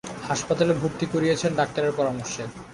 হাসপাতালে 0.29 0.73
ভর্তি 0.81 1.05
করিয়েছেন 1.13 1.51
ডাক্তারের 1.55 1.93
পরামর্শে। 1.99 2.43